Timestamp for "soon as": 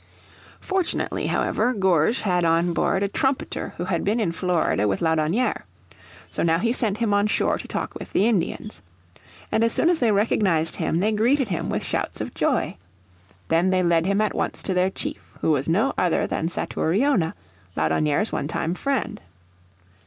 9.73-9.99